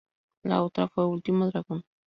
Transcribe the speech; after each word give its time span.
La 0.41 0.63
otra 0.63 0.87
fue 0.87 1.05
"Último 1.05 1.45
Dragon". 1.45 1.83